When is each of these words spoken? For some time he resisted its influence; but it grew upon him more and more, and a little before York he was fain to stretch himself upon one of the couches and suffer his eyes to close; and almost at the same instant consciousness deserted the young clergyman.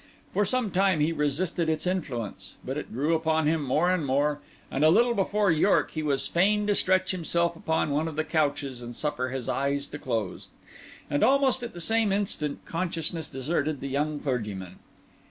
For 0.33 0.45
some 0.45 0.71
time 0.71 0.99
he 0.99 1.11
resisted 1.11 1.69
its 1.69 1.85
influence; 1.85 2.55
but 2.65 2.75
it 2.75 2.91
grew 2.91 3.13
upon 3.13 3.45
him 3.45 3.63
more 3.63 3.91
and 3.91 4.03
more, 4.03 4.39
and 4.71 4.83
a 4.83 4.89
little 4.89 5.13
before 5.13 5.51
York 5.51 5.91
he 5.91 6.01
was 6.01 6.25
fain 6.25 6.65
to 6.65 6.73
stretch 6.73 7.11
himself 7.11 7.55
upon 7.55 7.91
one 7.91 8.07
of 8.07 8.15
the 8.15 8.23
couches 8.23 8.81
and 8.81 8.95
suffer 8.95 9.29
his 9.29 9.47
eyes 9.47 9.85
to 9.85 9.99
close; 9.99 10.47
and 11.07 11.23
almost 11.23 11.61
at 11.61 11.73
the 11.73 11.79
same 11.79 12.11
instant 12.11 12.65
consciousness 12.65 13.27
deserted 13.29 13.79
the 13.79 13.89
young 13.89 14.19
clergyman. 14.19 14.77